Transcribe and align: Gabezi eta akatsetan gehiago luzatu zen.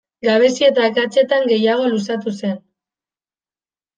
Gabezi 0.25 0.63
eta 0.67 0.85
akatsetan 0.85 1.43
gehiago 1.51 1.91
luzatu 1.91 2.33
zen. 2.39 2.57